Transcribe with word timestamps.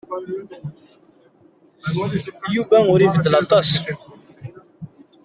Yuba 2.55 2.77
ur 2.91 2.99
ibeddel 3.01 3.33
aṭas. 3.41 3.69